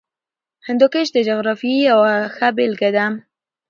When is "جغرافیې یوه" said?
1.27-2.13